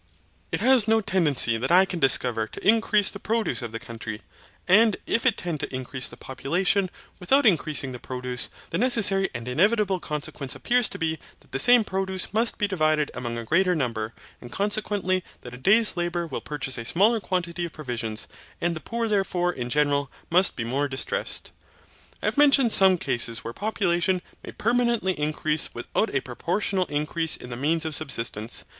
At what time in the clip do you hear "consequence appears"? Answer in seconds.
9.99-10.89